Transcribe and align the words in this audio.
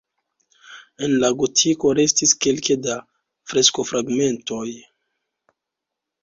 El 1.07 1.11
la 1.23 1.27
gotiko 1.41 1.91
restis 1.99 2.33
kelke 2.45 2.77
da 2.87 2.95
freskofragmentoj. 3.53 4.65